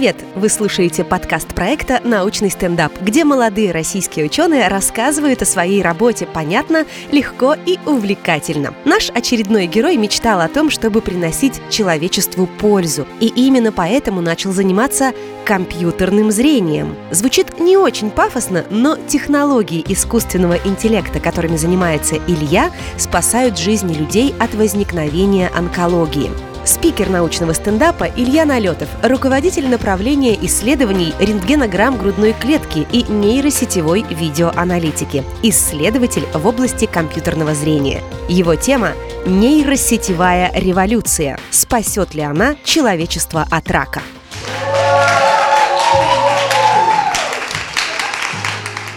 [0.00, 0.24] Привет!
[0.34, 6.86] Вы слушаете подкаст проекта «Научный стендап», где молодые российские ученые рассказывают о своей работе понятно,
[7.12, 8.72] легко и увлекательно.
[8.86, 15.12] Наш очередной герой мечтал о том, чтобы приносить человечеству пользу, и именно поэтому начал заниматься
[15.44, 16.96] компьютерным зрением.
[17.10, 24.54] Звучит не очень пафосно, но технологии искусственного интеллекта, которыми занимается Илья, спасают жизни людей от
[24.54, 26.30] возникновения онкологии.
[26.64, 36.26] Спикер научного стендапа Илья Налетов, руководитель направления исследований рентгенограмм грудной клетки и нейросетевой видеоаналитики, исследователь
[36.34, 38.02] в области компьютерного зрения.
[38.28, 38.92] Его тема–
[39.26, 41.38] нейросетевая революция.
[41.50, 44.02] Спасет ли она человечество от рака?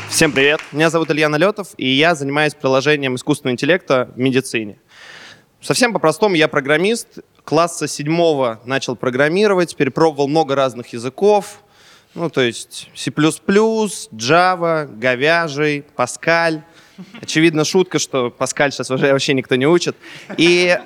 [0.09, 0.59] Всем привет!
[0.73, 4.77] Меня зовут Илья Налетов, и я занимаюсь приложением искусственного интеллекта в медицине.
[5.61, 11.63] Совсем по-простому, я программист, класса седьмого начал программировать, перепробовал много разных языков,
[12.15, 16.61] ну, то есть C++, Java, говяжий, Pascal.
[17.19, 19.95] Очевидно, шутка, что Pascal сейчас уже вообще никто не учит.
[20.37, 20.77] И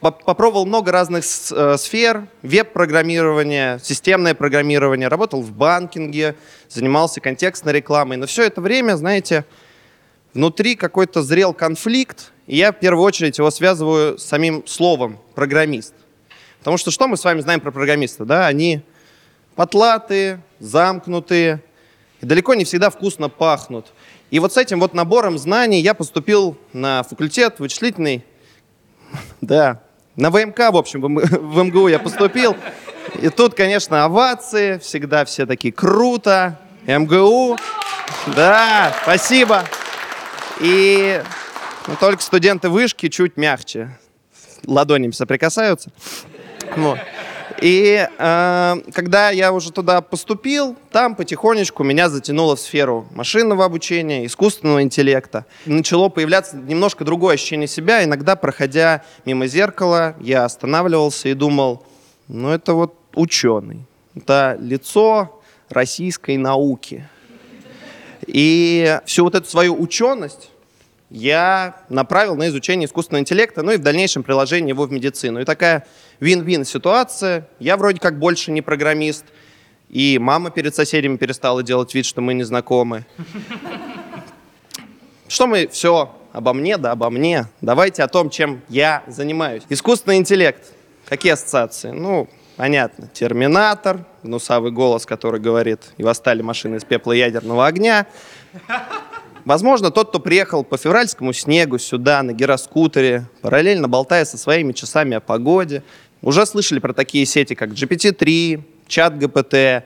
[0.00, 6.34] попробовал много разных э, сфер, веб-программирование, системное программирование, работал в банкинге,
[6.68, 8.16] занимался контекстной рекламой.
[8.16, 9.44] Но все это время, знаете,
[10.34, 15.94] внутри какой-то зрел конфликт, и я в первую очередь его связываю с самим словом «программист».
[16.58, 18.26] Потому что что мы с вами знаем про программистов?
[18.26, 18.46] Да?
[18.46, 18.82] Они
[19.56, 21.62] потлатые, замкнутые,
[22.20, 23.92] и далеко не всегда вкусно пахнут.
[24.30, 28.24] И вот с этим вот набором знаний я поступил на факультет вычислительный,
[29.40, 29.82] да,
[30.16, 32.56] на ВМК, в общем, в МГУ я поступил.
[33.20, 37.56] И тут, конечно, овации, всегда все такие круто, МГУ,
[38.36, 39.64] да, спасибо.
[40.60, 41.22] И
[41.86, 43.98] ну, только студенты вышки чуть мягче
[44.66, 45.90] ладонями соприкасаются.
[46.76, 46.98] Вот.
[47.60, 54.26] И э, когда я уже туда поступил, там потихонечку меня затянуло в сферу машинного обучения,
[54.26, 55.46] искусственного интеллекта.
[55.64, 58.02] Начало появляться немножко другое ощущение себя.
[58.02, 61.86] Иногда, проходя мимо зеркала, я останавливался и думал,
[62.26, 63.86] ну это вот ученый.
[64.16, 67.08] Это лицо российской науки.
[68.26, 70.50] И всю вот эту свою ученость
[71.10, 75.40] я направил на изучение искусственного интеллекта, ну и в дальнейшем приложение его в медицину.
[75.40, 75.86] И такая
[76.20, 77.48] вин-вин ситуация.
[77.58, 79.24] Я вроде как больше не программист,
[79.90, 83.04] и мама перед соседями перестала делать вид, что мы не знакомы.
[85.28, 87.46] Что мы все обо мне, да обо мне.
[87.60, 89.62] Давайте о том, чем я занимаюсь.
[89.68, 90.72] Искусственный интеллект.
[91.04, 91.90] Какие ассоциации?
[91.90, 93.08] Ну, понятно.
[93.12, 98.06] Терминатор, гнусавый голос, который говорит, и восстали машины из пепла ядерного огня.
[99.44, 105.16] Возможно, тот, кто приехал по февральскому снегу сюда на гироскутере, параллельно болтая со своими часами
[105.16, 105.82] о погоде,
[106.20, 109.82] уже слышали про такие сети, как GPT-3, чат GPT,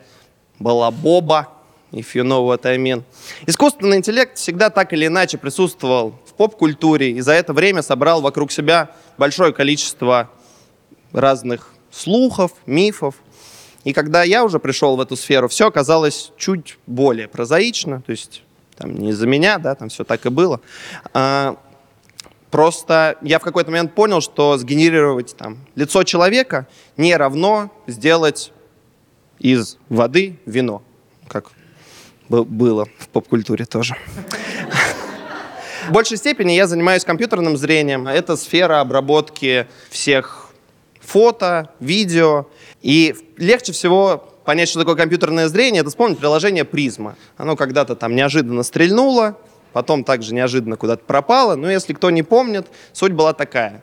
[0.59, 1.49] Балабоба,
[1.93, 3.03] if you know what I mean.
[3.47, 8.53] Искусственный интеллект всегда так или иначе присутствовал в поп-культуре и за это время собрал вокруг
[8.53, 10.31] себя большое количество
[11.13, 13.17] разных слухов, мифов.
[13.85, 18.43] И когда я уже пришел в эту сферу, все оказалось чуть более прозаично, то есть
[18.77, 20.61] там, не из-за меня, да, там все так и было.
[21.15, 21.57] А,
[22.51, 28.53] просто я в какой-то момент понял, что сгенерировать там лицо человека не равно сделать
[29.39, 30.83] из воды вино,
[31.29, 31.53] как
[32.29, 33.97] было в поп-культуре тоже.
[35.89, 38.09] В большей степени я занимаюсь компьютерным зрением.
[38.09, 40.46] Это сфера обработки всех
[41.07, 42.47] фото, видео.
[42.83, 47.17] И легче всего понять, что такое компьютерное зрение, это вспомнить приложение Призма.
[47.37, 49.39] Оно когда-то там неожиданно стрельнуло,
[49.73, 51.57] потом также неожиданно куда-то пропало.
[51.57, 53.83] Но если кто не помнит, суть была такая.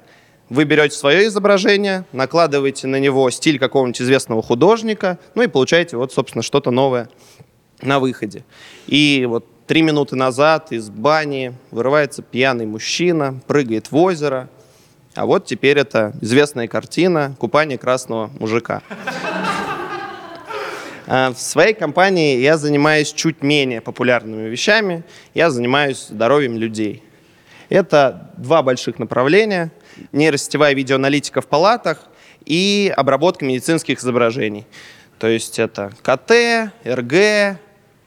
[0.50, 6.14] Вы берете свое изображение, накладываете на него стиль какого-нибудь известного художника, ну и получаете вот,
[6.14, 7.10] собственно, что-то новое
[7.82, 8.44] на выходе.
[8.88, 14.50] И вот три минуты назад из бани вырывается пьяный мужчина, прыгает в озеро,
[15.16, 18.82] а вот теперь это известная картина «Купание красного мужика».
[21.06, 25.04] Э, в своей компании я занимаюсь чуть менее популярными вещами.
[25.34, 27.04] Я занимаюсь здоровьем людей.
[27.70, 29.72] Это два больших направления.
[30.12, 32.00] Нейросетевая видеоаналитика в палатах
[32.46, 34.66] и обработка медицинских изображений.
[35.20, 37.60] То есть это КТ, РГ,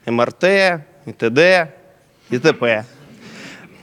[0.06, 0.44] МРТ,
[1.06, 1.70] ИТД
[2.30, 2.84] и т.п.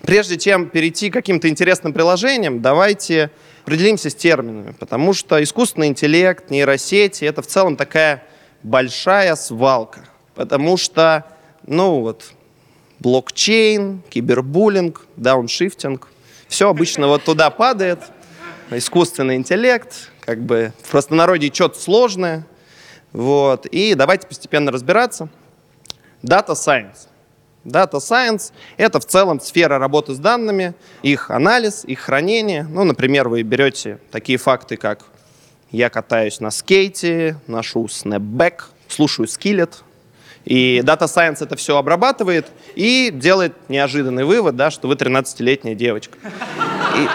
[0.03, 3.31] Прежде чем перейти к каким-то интересным приложениям, давайте
[3.63, 8.23] определимся с терминами, потому что искусственный интеллект, нейросети— это в целом такая
[8.63, 10.01] большая свалка,
[10.35, 11.25] потому что,
[11.65, 12.33] ну вот,
[12.99, 16.09] блокчейн, кибербуллинг, дауншифтинг,
[16.49, 17.99] все обычно вот туда падает,
[18.71, 22.45] искусственный интеллект, как бы в простонародье что-то сложное,
[23.13, 23.67] Вот.
[23.67, 25.29] И давайте постепенно разбираться.
[26.23, 27.07] Data Science.
[27.65, 32.63] Data Science— это в целом сфера работы с данными, их анализ, их хранение.
[32.63, 35.05] Ну, например, вы берете такие факты, как
[35.71, 39.83] я катаюсь на скейте, ношу снэпбэк, слушаю скиллет,
[40.45, 46.17] и Data Science это все обрабатывает и делает неожиданный вывод, да, что вы 13-летняя девочка.
[46.97, 47.07] И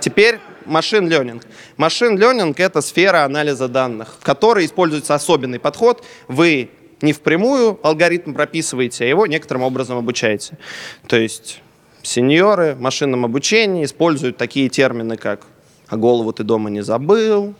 [0.00, 1.42] теперь машин learning.
[1.76, 6.04] Машин learning— это сфера анализа данных, в которой используется особенный подход.
[6.26, 10.58] Вы не впрямую алгоритм прописываете, а его некоторым образом обучаете.
[11.06, 11.62] То есть
[12.02, 15.46] сеньоры в машинном обучении используют такие термины, как
[15.88, 17.54] «а голову ты дома не забыл»,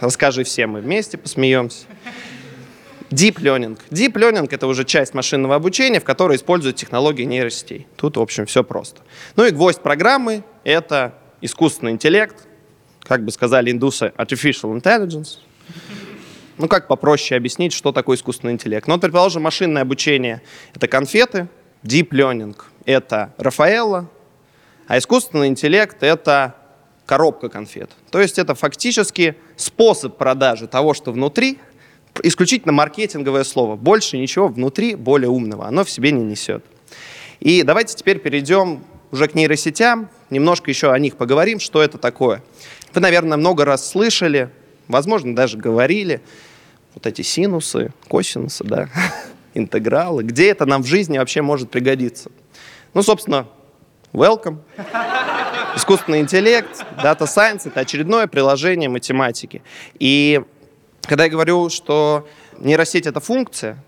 [0.00, 1.86] «расскажи всем, мы вместе посмеемся».
[3.10, 3.76] Deep Learning.
[3.90, 7.88] Deep Learning— это уже часть машинного обучения, в которой используют технологии нейросетей.
[7.96, 9.00] Тут, в общем, все просто.
[9.34, 12.36] Ну и гвоздь программы— это искусственный интеллект,
[13.02, 15.38] как бы сказали индусы, artificial intelligence.
[16.60, 18.86] Ну, как попроще объяснить, что такое искусственный интеллект?
[18.86, 20.42] Ну, предположим, машинное обучение—
[20.74, 21.48] это конфеты,
[21.82, 22.54] deep learning—
[22.84, 24.10] это Рафаэлла,
[24.86, 26.54] а искусственный интеллект— это
[27.06, 27.90] коробка конфет.
[28.10, 31.58] То есть это фактически способ продажи того, что внутри,
[32.22, 33.76] исключительно маркетинговое слово.
[33.76, 36.62] Больше ничего внутри более умного оно в себе не несет.
[37.40, 42.42] И давайте теперь перейдем уже к нейросетям, немножко еще о них поговорим, что это такое.
[42.92, 44.50] Вы, наверное, много раз слышали,
[44.88, 46.20] возможно, даже говорили,
[46.94, 48.88] вот эти синусы, косинусы, да,
[49.54, 52.30] интегралы, где это нам в жизни вообще может пригодиться.
[52.94, 53.46] Ну, собственно,
[54.12, 54.58] welcome.
[55.76, 59.62] Искусственный интеллект, Data Science— это очередное приложение математики.
[59.98, 60.42] И
[61.02, 62.28] когда я говорю, что
[62.58, 63.82] нейросеть— это функция,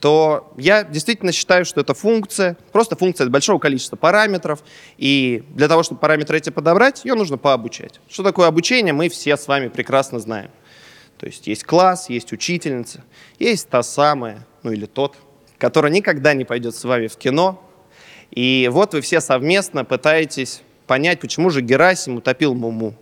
[0.00, 4.60] то я действительно считаю, что это функция, просто функция от большого количества параметров,
[4.96, 8.00] и для того, чтобы параметры эти подобрать, ее нужно пообучать.
[8.08, 10.50] Что такое обучение, мы все с вами прекрасно знаем.
[11.18, 13.04] То есть есть класс, есть учительница,
[13.38, 15.16] есть та самая, ну или тот,
[15.58, 17.62] который никогда не пойдет с вами в кино.
[18.30, 22.94] И вот вы все совместно пытаетесь понять, почему же Герасим утопил Муму.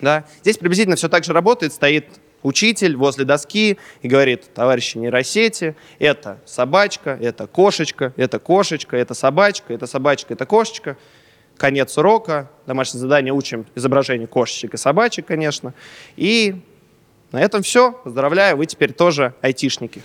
[0.00, 0.24] Да?
[0.42, 2.06] Здесь приблизительно все так же работает, стоит
[2.42, 9.72] учитель возле доски и говорит, товарищи нейросети, это собачка, это кошечка, это кошечка, это собачка,
[9.74, 10.96] это собачка, это кошечка.
[11.56, 15.72] Конец урока, домашнее задание учим изображение кошечек и собачек, конечно.
[16.16, 16.62] И
[17.34, 17.90] на этом все.
[17.90, 20.00] Поздравляю, вы теперь тоже айтишники.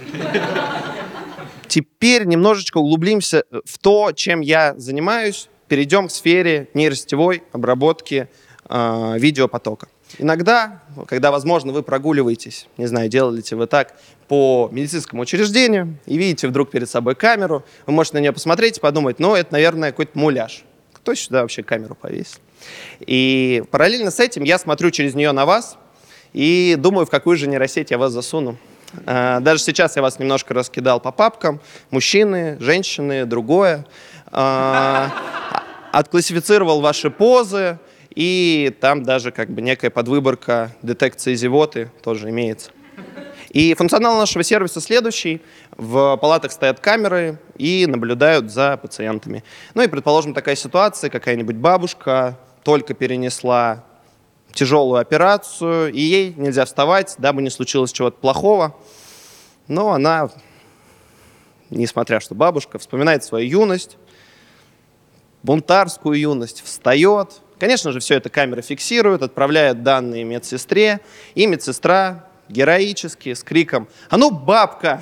[1.68, 5.48] Теперь немножечко углубимся в то, чем я занимаюсь.
[5.68, 8.28] Перейдем к сфере нейросетевой обработки
[8.68, 9.90] э, видеопотока.
[10.18, 13.94] Иногда, когда, возможно, вы прогуливаетесь, не знаю, делаете вы так,
[14.28, 18.82] по медицинскому учреждению и видите вдруг перед собой камеру, вы можете на нее посмотреть и
[18.82, 20.64] подумать, ну, это, наверное, какой-то муляж.
[20.94, 22.40] Кто сюда вообще камеру повесил?
[23.02, 25.78] И параллельно с этим я смотрю через нее на вас,
[26.34, 28.58] и думаю, в какую же нейросеть я вас засуну.
[29.06, 31.60] А, даже сейчас я вас немножко раскидал по папкам.
[31.92, 33.86] Мужчины, женщины, другое.
[34.28, 35.12] А,
[35.92, 37.80] отклассифицировал ваши позы,
[38.14, 42.72] и там даже как бы некая подвыборка детекции зевоты тоже имеется.
[43.50, 45.42] И функционал нашего сервиса следующий.
[45.72, 49.44] В палатах стоят камеры и наблюдают за пациентами.
[49.74, 53.84] Ну и, предположим, такая ситуация, какая-нибудь бабушка только перенесла
[54.54, 58.76] тяжелую операцию, и ей нельзя вставать, дабы не случилось чего-то плохого.
[59.68, 60.30] Но она,
[61.70, 63.98] несмотря что бабушка, вспоминает свою юность,
[65.44, 67.42] бунтарскую юность, встает.
[67.60, 71.02] Конечно же, все это камера фиксирует, отправляет данные медсестре,
[71.36, 75.02] и медсестра героически, с криком «А ну, бабка,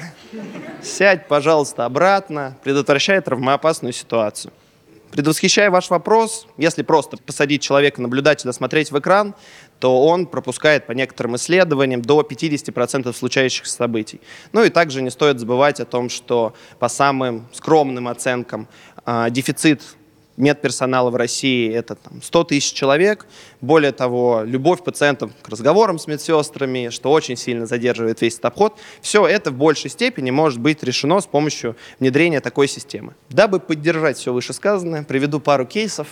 [0.83, 4.51] сядь, пожалуйста, обратно», предотвращает травмоопасную ситуацию.
[5.11, 9.35] Предвосхищая ваш вопрос, если просто посадить человека, наблюдателя, смотреть в экран,
[9.79, 14.19] то он пропускает по некоторым исследованиям до 50% случающихся событий.
[14.51, 18.67] Ну и также не стоит забывать о том, что по самым скромным оценкам
[19.05, 19.81] а, дефицит
[20.37, 23.25] медперсонала в России это там, 100 тысяч человек.
[23.59, 28.77] Более того, любовь пациентов к разговорам с медсестрами, что очень сильно задерживает весь этот обход,
[29.01, 33.15] все это в большей степени может быть решено с помощью внедрения такой системы.
[33.29, 36.07] Дабы поддержать все вышесказанное, приведу пару кейсов.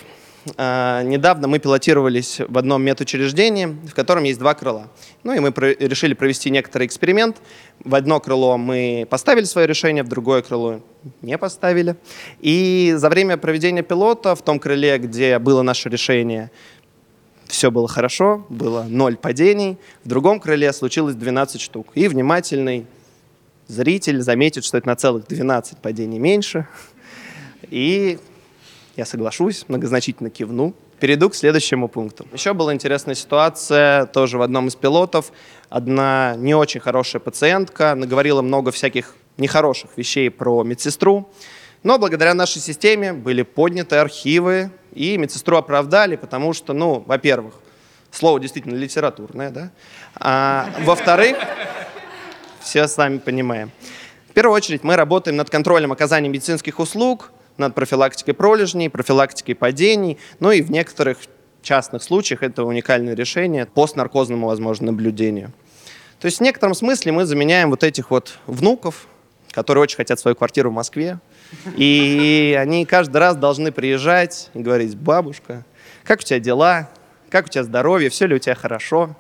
[0.58, 4.90] А, недавно мы пилотировались в одном медучреждении, в котором есть два крыла.
[5.24, 7.38] Ну и мы решили провести некоторый эксперимент.
[7.84, 10.82] В одно крыло мы поставили свое решение, в другое крыло
[11.22, 11.96] не поставили.
[12.42, 16.52] И за время проведения пилота в том крыле, где было наше решение,
[17.48, 19.78] все было хорошо, было ноль падений.
[20.04, 21.88] В другом крыле случилось 12 штук.
[21.96, 22.86] И внимательный
[23.68, 26.68] зритель заметит, что это на целых 12 падений меньше.
[27.70, 28.20] И
[28.96, 30.74] я соглашусь, многозначительно кивну.
[31.00, 32.26] перейду к следующему пункту.
[32.32, 35.32] Еще была интересная ситуация тоже в одном из пилотов.
[35.70, 41.30] Одна не очень хорошая пациентка наговорила много всяких нехороших вещей про медсестру.
[41.84, 47.56] Но благодаря нашей системе были подняты архивы, и медсестру оправдали, потому что, ну, во-первых,
[48.12, 49.72] слово действительно литературное, да?
[50.16, 51.38] А, во-вторых,
[52.62, 53.72] все сами понимаем.
[54.30, 60.18] В первую очередь мы работаем над контролем оказания медицинских услуг, над профилактикой пролежней, профилактикой падений,
[60.40, 61.20] ну и в некоторых
[61.62, 65.52] частных случаях это уникальное решение постнаркозному, возможно, наблюдению.
[66.20, 69.08] То есть в некотором смысле мы заменяем вот этих вот внуков,
[69.52, 71.20] которые очень хотят свою квартиру в Москве,
[71.76, 75.66] и они каждый раз должны приезжать и говорить, бабушка,
[76.04, 76.90] как у тебя дела,
[77.30, 79.16] как у тебя здоровье, все ли у тебя хорошо.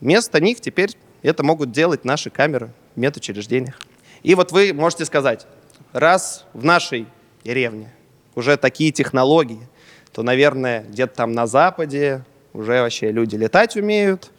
[0.00, 0.90] Вместо них теперь
[1.22, 3.78] это могут делать наши камеры в медучреждениях.
[4.22, 5.46] И вот вы можете сказать,
[5.92, 7.06] раз в нашей
[7.44, 7.92] деревне
[8.34, 9.68] уже такие технологии,
[10.12, 14.30] то, наверное, где-то там на Западе уже вообще люди летать умеют,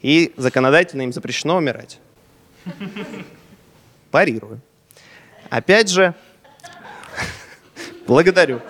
[0.00, 1.98] и законодательно им запрещено умирать.
[4.10, 4.60] Парирую.
[5.50, 6.14] Опять же,
[8.06, 8.60] благодарю.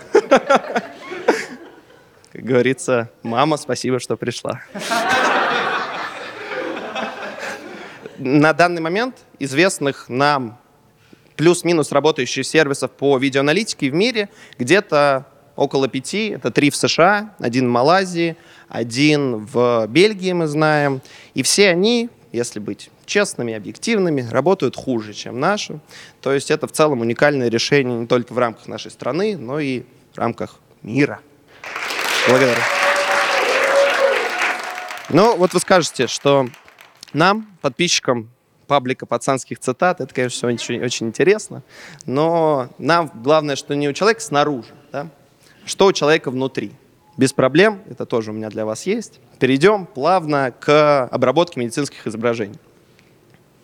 [2.32, 4.62] Как говорится, мама, спасибо, что пришла.
[8.18, 10.58] На данный момент известных нам
[11.36, 15.26] плюс-минус работающих сервисов по видеоаналитике в мире где-то
[15.56, 16.30] около пяти.
[16.30, 18.36] Это три в США, один в Малайзии,
[18.68, 21.00] один в Бельгии мы знаем.
[21.34, 25.78] И все они, если быть честными, объективными, работают хуже, чем наши.
[26.20, 29.82] То есть это в целом уникальное решение не только в рамках нашей страны, но и
[30.12, 31.20] в рамках мира.
[32.28, 32.60] Благодарю.
[35.10, 36.48] Ну, вот вы скажете, что
[37.12, 38.30] нам, подписчикам
[38.66, 41.62] паблика пацанских цитат, это, конечно, очень, очень интересно,
[42.06, 45.09] но нам главное, что не у человека снаружи, да?
[45.64, 46.73] что у человека внутри.
[47.16, 49.21] Без проблем, это тоже у меня для вас есть.
[49.38, 52.59] Перейдем плавно к обработке медицинских изображений.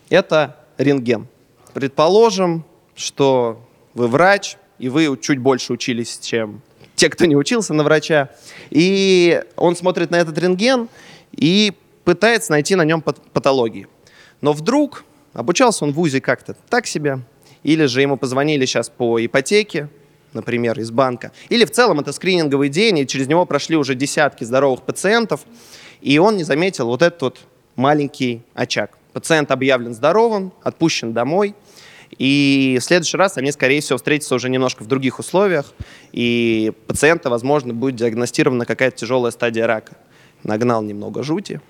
[0.09, 1.27] Это рентген.
[1.75, 2.65] Предположим,
[2.95, 3.61] что
[3.95, 6.63] вы врач, и вы чуть больше учились, чем
[6.95, 8.31] те, кто не учился на врача.
[8.71, 10.89] И он смотрит на этот рентген
[11.33, 11.73] и
[12.05, 13.89] пытается найти на нем патологии.
[14.41, 17.21] Но вдруг обучался он в ВУЗе как-то так себе,
[17.63, 19.89] или же ему позвонили сейчас по ипотеке,
[20.33, 24.45] например, из банка, или в целом это скрининговый день, и через него прошли уже десятки
[24.45, 25.41] здоровых пациентов,
[26.01, 27.39] и он не заметил вот этот вот
[27.77, 28.97] маленький очаг.
[29.13, 31.55] Пациент объявлен здоровым, отпущен домой,
[32.19, 35.73] и в следующий раз они, скорее всего, встретятся уже немножко в других условиях,
[36.13, 39.97] и пациента, возможно, будет диагностирована какая-то тяжелая стадия рака.
[40.43, 41.61] Нагнал немного жути,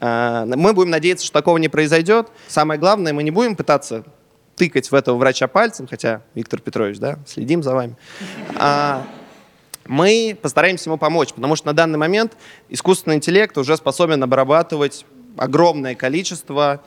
[0.00, 2.28] мы будем надеяться, что такого не произойдет.
[2.48, 4.04] Самое главное, мы не будем пытаться
[4.56, 7.96] тыкать в этого врача пальцем, хотя, Виктор Петрович, да, следим за вами.
[8.56, 9.06] А,
[9.86, 12.36] мы постараемся ему помочь, потому что на данный момент
[12.68, 15.04] искусственный интеллект уже способен обрабатывать
[15.36, 16.82] огромное количество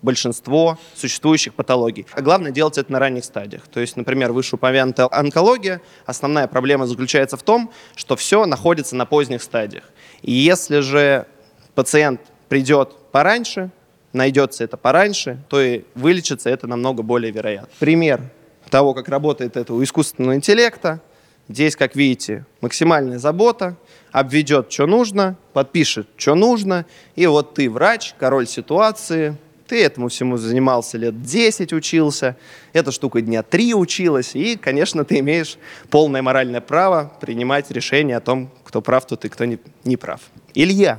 [0.00, 2.06] большинство существующих патологий.
[2.12, 3.66] А главное делать это на ранних стадиях.
[3.66, 9.42] То есть, например, вышеупомянутая онкология, основная проблема заключается в том, что все находится на поздних
[9.42, 9.84] стадиях.
[10.22, 11.26] И если же
[11.74, 13.70] пациент придет пораньше,
[14.12, 17.68] найдется это пораньше, то и вылечится это намного более вероятно.
[17.78, 18.22] Пример
[18.70, 21.00] того, как работает это у искусственного интеллекта.
[21.48, 23.76] Здесь, как видите, максимальная забота,
[24.12, 26.84] обведет, что нужно, подпишет, что нужно,
[27.16, 32.36] и вот ты врач, король ситуации, ты этому всему занимался лет 10, учился,
[32.74, 35.58] эта штука дня 3 училась, и, конечно, ты имеешь
[35.90, 40.20] полное моральное право принимать решение о том, кто прав тут и кто не, не прав.
[40.54, 40.98] Илья,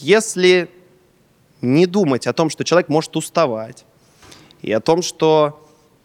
[0.00, 0.70] если
[1.60, 3.84] не думать о том, что человек может уставать,
[4.62, 5.62] и о том, что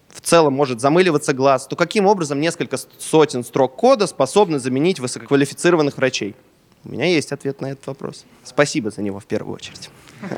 [0.09, 5.97] в целом может замыливаться глаз, то каким образом несколько сотен строк кода способны заменить высококвалифицированных
[5.97, 6.35] врачей?
[6.83, 8.25] У меня есть ответ на этот вопрос.
[8.43, 9.89] Спасибо за него в первую очередь.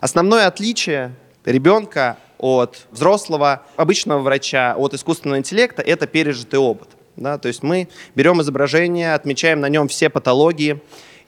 [0.00, 6.88] Основное отличие ребенка от взрослого обычного врача, от искусственного интеллекта– это пережитый опыт.
[7.16, 7.38] Да?
[7.38, 10.80] То есть мы берем изображение, отмечаем на нем все патологии,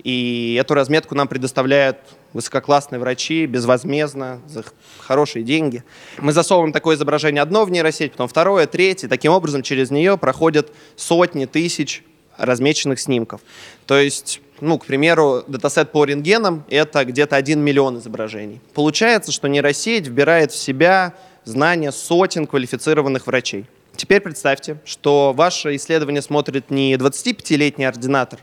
[0.04, 1.96] и эту разметку нам предоставляют
[2.34, 4.62] высококлассные врачи безвозмездно, за
[4.98, 5.82] хорошие деньги.
[6.18, 9.08] Мы засовываем такое изображение одно в нейросеть, потом второе, третье.
[9.08, 12.04] Таким образом, через нее проходят сотни тысяч
[12.36, 13.40] размеченных снимков.
[13.86, 18.60] То есть, ну, к примеру, датасет по рентгенам— это где-то 1 миллион изображений.
[18.74, 23.66] Получается, что нейросеть вбирает в себя знания сотен квалифицированных врачей.
[23.96, 28.40] Теперь представьте, что ваше исследование смотрит не 25-летний ординатор,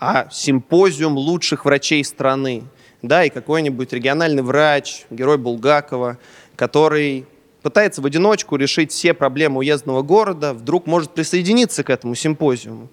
[0.00, 2.64] а симпозиум лучших врачей страны.
[3.02, 6.18] Да, и какой-нибудь региональный врач, герой Булгакова,
[6.56, 7.26] который
[7.62, 12.88] пытается в одиночку решить все проблемы уездного города, вдруг может присоединиться к этому симпозиуму.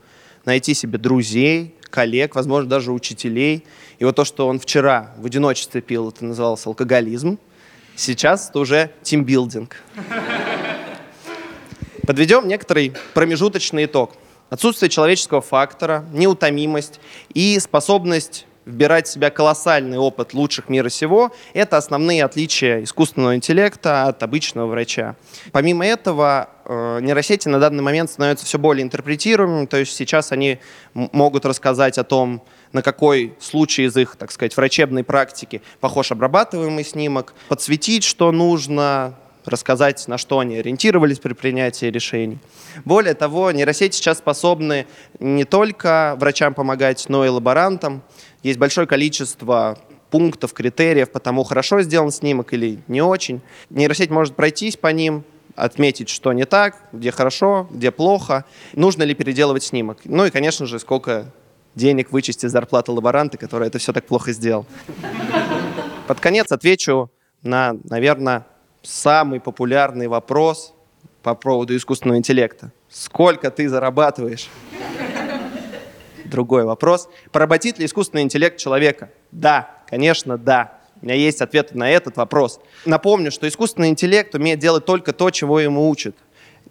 [0.45, 3.65] найти себе друзей, коллег, возможно, даже учителей.
[3.99, 7.37] И вот то, что он вчера в одиночестве пил, это называлось алкоголизм.
[7.95, 9.75] Сейчас это уже тимбилдинг.
[12.05, 14.13] Подведем некоторый промежуточный итог.
[14.49, 17.01] Отсутствие человеческого фактора, неутомимость
[17.33, 24.05] и способность вбирать в себя колоссальный опыт лучших мира сего– это основные отличия искусственного интеллекта
[24.05, 25.15] от обычного врача.
[25.51, 30.59] Помимо этого, э, нейросети на данный момент становятся все более интерпретируемыми, то есть сейчас они
[30.93, 36.83] могут рассказать о том, на какой случай из их, так сказать, врачебной практики похож обрабатываемый
[36.83, 39.15] снимок, подсветить, что нужно,
[39.47, 42.39] рассказать, на что они ориентировались при принятии решений.
[42.85, 44.87] Более того, нейросети сейчас способны
[45.19, 48.01] не только врачам помогать, но и лаборантам.
[48.43, 49.77] Есть большое количество
[50.09, 53.41] пунктов, критериев по тому, хорошо сделан снимок или не очень.
[53.69, 55.23] Нейросеть может пройтись по ним,
[55.55, 59.97] отметить, что не так, где хорошо, где плохо, нужно ли переделывать снимок.
[60.05, 61.33] Ну и, конечно же, сколько
[61.75, 64.65] денег вычесть из зарплаты лаборанта, который это все так плохо сделал.
[66.07, 67.11] Под конец отвечу
[67.41, 68.45] на, наверное,
[68.87, 70.73] самый популярный вопрос
[71.21, 72.71] по поводу искусственного интеллекта.
[72.89, 74.49] Сколько ты зарабатываешь?
[76.25, 77.07] другой вопрос.
[77.31, 79.09] Поработит ли искусственный интеллект человека?
[79.31, 80.79] Да, конечно, да.
[81.01, 82.59] У меня есть ответ на этот вопрос.
[82.85, 86.15] Напомню, что искусственный интеллект умеет делать только то, чего ему учат.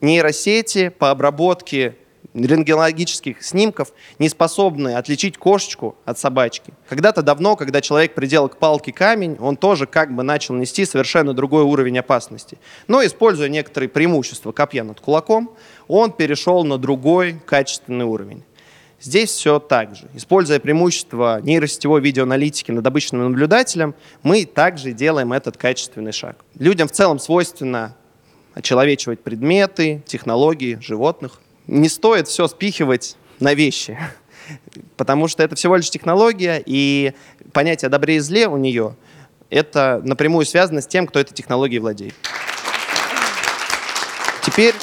[0.02, 1.96] Нейросети по обработке
[2.44, 6.74] рентгенологических снимков не способны отличить кошечку от собачки.
[6.88, 11.32] Когда-то давно, когда человек приделал к палке камень, он тоже как бы начал нести совершенно
[11.32, 12.58] другой уровень опасности.
[12.88, 15.50] Но, используя некоторые преимущества копья над кулаком,
[15.88, 18.42] он перешел на другой качественный уровень.
[19.00, 20.08] Здесь все так же.
[20.14, 26.44] Используя преимущество нейросетевой видеоаналитики над обычным наблюдателем, мы также делаем этот качественный шаг.
[26.58, 27.94] Людям в целом свойственно
[28.54, 31.40] очеловечивать предметы, технологии, животных.
[31.66, 33.98] Не стоит все спихивать на вещи,
[34.96, 37.12] потому что это всего лишь технология, и
[37.52, 38.96] понятие добре и зле у нее
[39.50, 42.14] это напрямую связано с тем, кто этой технологией владеет.
[44.44, 44.74] Теперь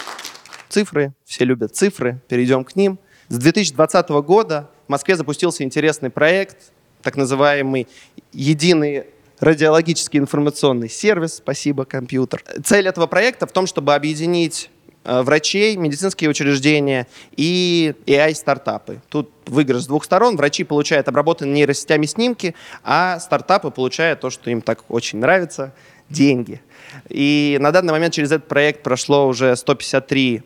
[0.69, 2.99] цифры, все любят цифры, перейдем к ним.
[3.29, 7.87] С 2020 года в Москве запустился интересный проект, так называемый
[8.31, 9.05] «Единый
[9.39, 11.35] радиологический информационный сервис».
[11.35, 12.43] Спасибо, компьютер.
[12.63, 14.69] Цель этого проекта в том, чтобы объединить
[15.03, 19.01] врачей, медицинские учреждения и AI-стартапы.
[19.09, 20.37] Тут выигрыш с двух сторон.
[20.37, 25.73] Врачи получают обработанные нейросетями снимки, а стартапы получают то, что им так очень нравится–
[26.09, 26.61] деньги.
[27.09, 30.43] И на данный момент через этот проект прошло уже 153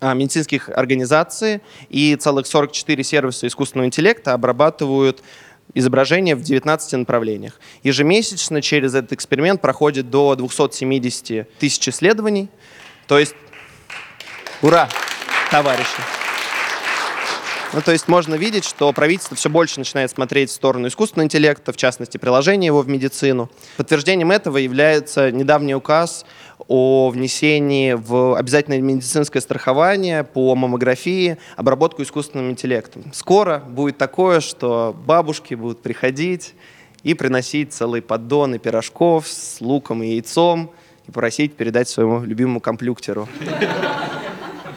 [0.00, 5.22] а, медицинских организаций и целых 44 сервиса искусственного интеллекта обрабатывают
[5.74, 7.60] изображения в 19 направлениях.
[7.82, 12.48] Ежемесячно через этот эксперимент проходит до 270 тысяч исследований.
[13.06, 13.34] То есть,
[14.62, 14.88] ура,
[15.50, 16.02] товарищи!
[17.72, 21.72] Ну, то есть можно видеть, что правительство все больше начинает смотреть в сторону искусственного интеллекта,
[21.72, 23.50] в частности, приложения его в медицину.
[23.76, 26.24] Подтверждением этого является недавний указ
[26.68, 33.04] о внесении в обязательное медицинское страхование по маммографии обработку искусственным интеллектом.
[33.12, 36.54] Скоро будет такое, что бабушки будут приходить
[37.02, 40.70] и приносить целые поддоны пирожков с луком и яйцом
[41.06, 43.28] и просить передать своему любимому комплюктеру.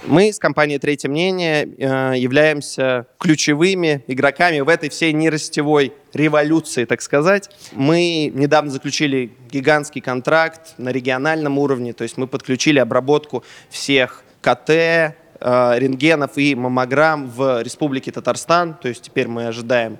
[0.06, 7.02] Мы с компанией «Третье мнение» э, являемся ключевыми игроками в этой всей нейросетевой революции, так
[7.02, 7.50] сказать.
[7.74, 14.70] Мы недавно заключили гигантский контракт на региональном уровне, то есть мы подключили обработку всех КТ,
[14.70, 20.00] э, рентгенов и маммограмм в Республике Татарстан, то есть теперь мы ожидаем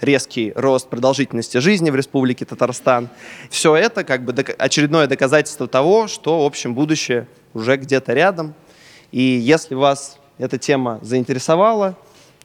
[0.00, 3.08] резкий рост продолжительности жизни в Республике Татарстан.
[3.50, 8.54] Все это как бы очередное доказательство того, что, в общем, будущее уже где-то рядом.
[9.12, 11.96] И если вас эта тема заинтересовала,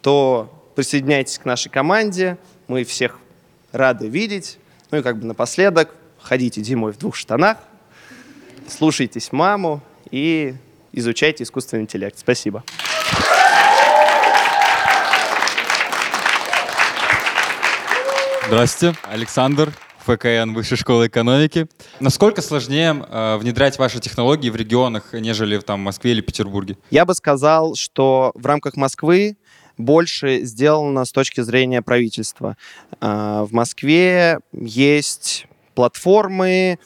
[0.02, 2.38] то присоединяйтесь к нашей команде.
[2.68, 3.18] Мы всех
[3.72, 4.60] рады видеть.
[4.92, 7.58] Ну и как бы напоследок, ходите зимой в двух штанах,
[8.68, 10.56] слушайтесь маму и
[10.92, 12.18] изучайте искусственный интеллект.
[12.20, 12.64] Спасибо.
[18.48, 19.74] Здравствуйте, Александр.
[20.08, 21.68] ФКН Высшей школы экономики.
[22.00, 26.78] Насколько сложнее э, внедрять ваши технологии в регионах, нежели там, в Москве или Петербурге?
[26.92, 29.36] Я бы сказал, что в рамках Москвы
[29.78, 32.56] больше сделано с точки зрения правительства.
[33.02, 36.80] Э, в Москве есть платформы,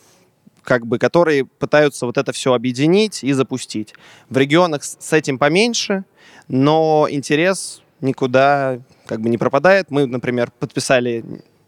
[0.63, 3.93] как бы, которые пытаются вот это все объединить и запустить.
[4.29, 6.05] В регионах с этим поменьше,
[6.47, 9.91] но интерес никуда как бы не пропадает.
[9.91, 11.23] Мы, например, подписали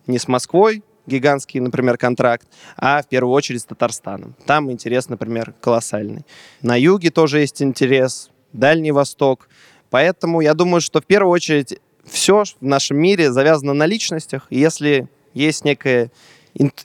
[0.07, 4.35] не с Москвой гигантский, например, контракт, а в первую очередь с Татарстаном.
[4.45, 6.25] Там интерес, например, колоссальный.
[6.61, 9.49] На юге тоже есть интерес, Дальний Восток.
[9.89, 14.47] Поэтому я думаю, что в первую очередь все в нашем мире завязано на личностях.
[14.49, 16.11] И если есть некая,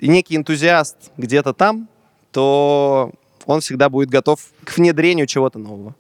[0.01, 1.89] некий энтузиаст где-то там,
[2.33, 3.13] то
[3.47, 5.95] он всегда будет готов к внедрению чего-то нового.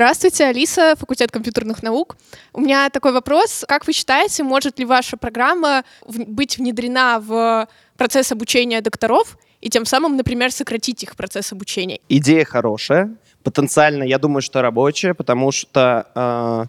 [0.00, 2.16] Здравствуйте, Алиса, факультет компьютерных наук.
[2.54, 3.66] У меня такой вопрос.
[3.68, 9.84] Как вы считаете, может ли ваша программа быть внедрена в процесс обучения докторов и тем
[9.84, 12.00] самым, например, сократить их процесс обучения?
[12.08, 13.14] Идея хорошая.
[13.42, 16.64] Потенциально, я думаю, что рабочая, потому что э,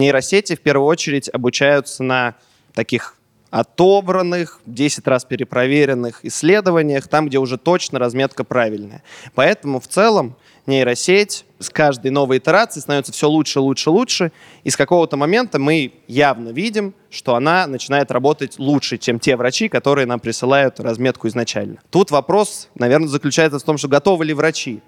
[0.00, 2.34] нейросети в первую очередь обучаются на
[2.72, 3.14] таких
[3.54, 9.04] отобранных, 10 раз перепроверенных исследованиях, там, где уже точно разметка правильная.
[9.36, 10.34] Поэтому в целом
[10.66, 14.32] нейросеть с каждой новой итерацией становится все лучше, лучше, лучше.
[14.64, 19.68] И с какого-то момента мы явно видим, что она начинает работать лучше, чем те врачи,
[19.68, 21.76] которые нам присылают разметку изначально.
[21.90, 24.82] Тут вопрос, наверное, заключается в том, что готовы ли врачи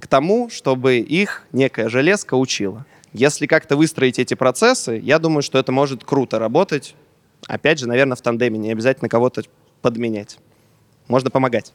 [0.00, 2.84] к тому, чтобы их некая железка учила.
[3.12, 6.96] Если как-то выстроить эти процессы, я думаю, что это может круто работать.
[7.46, 9.42] Опять же, наверное, в тандеме, не обязательно кого-то
[9.80, 10.38] подменять.
[11.06, 11.72] Можно помогать.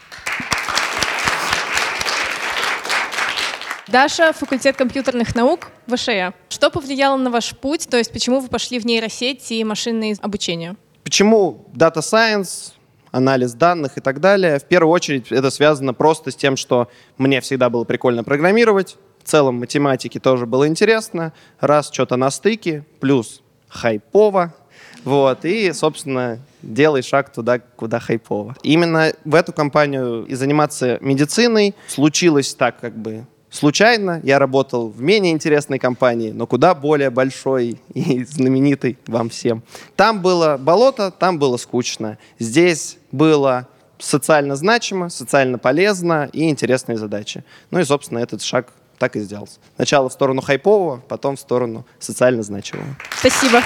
[3.88, 6.34] Даша, факультет компьютерных наук, ВШЭ.
[6.50, 10.76] Что повлияло на ваш путь, то есть почему вы пошли в нейросеть и машинное обучение?
[11.04, 12.74] Почему Data Science,
[13.12, 14.58] анализ данных и так далее?
[14.58, 19.30] В первую очередь это связано просто с тем, что мне всегда было прикольно программировать, в
[19.30, 24.56] целом математике тоже было интересно, раз что-то на стыке, плюс хайпово,
[25.04, 28.56] вот, и, собственно, делай шаг туда, куда хайпово.
[28.64, 35.00] Именно в эту компанию и заниматься медициной случилось так, как бы Случайно я работал в
[35.00, 39.62] менее интересной компании, но куда более большой и знаменитой вам всем.
[39.96, 42.18] Там было болото, там было скучно.
[42.40, 43.68] Здесь было
[44.00, 47.44] социально значимо, социально полезно и интересные задачи.
[47.70, 49.60] Ну и, собственно, этот шаг так и сделался.
[49.76, 52.96] Сначала в сторону хайпового, потом в сторону социально значимого.
[53.20, 53.62] Спасибо.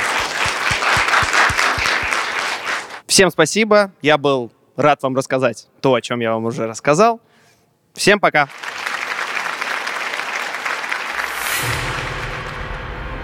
[3.18, 3.92] Всем спасибо.
[4.04, 7.20] Я был рад вам рассказать то, о чем я вам уже рассказал.
[7.96, 8.48] Всем пока.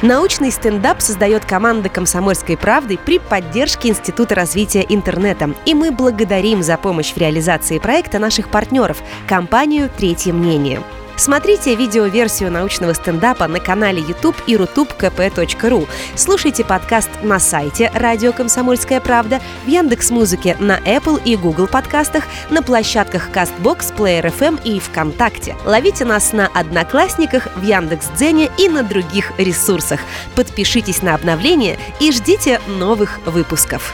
[0.02, 5.54] Научный стендап создает команда «Комсомольской правды» при поддержке Института развития интернета.
[5.68, 10.82] И мы благодарим за помощь в реализации проекта наших партнеров– компанию «Третье мнение».
[11.16, 15.88] Смотрите видеоверсию научного стендапа на канале YouTube и rutubkp.ru.
[16.16, 22.24] Слушайте подкаст на сайте «Радио Комсомольская правда», в Яндекс Музыке, на Apple и Google подкастах,
[22.50, 25.56] на площадках CastBox, Player FM и ВКонтакте.
[25.66, 30.00] Ловите нас на Одноклассниках, в Яндекс.Дзене и на других ресурсах.
[30.36, 33.94] Подпишитесь на обновления и ждите новых выпусков.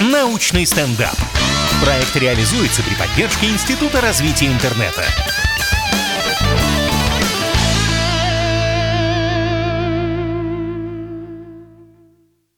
[0.00, 1.16] Научный стендап.
[1.82, 5.04] Проект реализуется при поддержке Института развития интернета.